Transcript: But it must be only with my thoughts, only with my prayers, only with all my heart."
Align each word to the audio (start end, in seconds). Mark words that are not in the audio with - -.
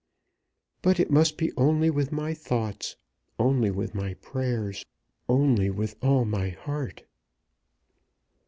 But 0.81 0.99
it 0.99 1.11
must 1.11 1.37
be 1.37 1.51
only 1.55 1.91
with 1.91 2.11
my 2.11 2.33
thoughts, 2.33 2.95
only 3.37 3.69
with 3.69 3.93
my 3.93 4.15
prayers, 4.15 4.83
only 5.29 5.69
with 5.69 5.95
all 6.01 6.25
my 6.25 6.49
heart." 6.49 7.03